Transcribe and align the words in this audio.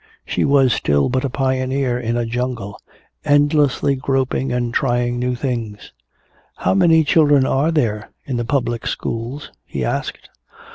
She 0.25 0.43
was 0.45 0.73
still 0.73 1.09
but 1.09 1.23
a 1.23 1.29
pioneer 1.29 1.99
in 1.99 2.17
a 2.17 2.25
jungle, 2.25 2.79
endlessly 3.23 3.95
groping 3.95 4.51
and 4.51 4.73
trying 4.73 5.19
new 5.19 5.35
things. 5.35 5.93
"How 6.55 6.73
many 6.73 7.03
children 7.03 7.45
are 7.45 7.69
there 7.71 8.09
in 8.25 8.37
the 8.37 8.43
public 8.45 8.87
schools?" 8.87 9.51
he 9.63 9.85
asked. 9.85 10.27